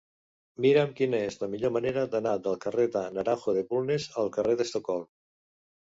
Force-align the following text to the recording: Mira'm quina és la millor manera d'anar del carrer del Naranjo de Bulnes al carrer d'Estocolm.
Mira'm 0.63 0.93
quina 0.99 1.19
és 1.25 1.37
la 1.41 1.49
millor 1.51 1.73
manera 1.75 2.05
d'anar 2.15 2.33
del 2.47 2.57
carrer 2.65 2.89
del 2.97 3.13
Naranjo 3.19 3.57
de 3.59 3.65
Bulnes 3.69 4.11
al 4.23 4.33
carrer 4.39 4.57
d'Estocolm. 4.63 5.07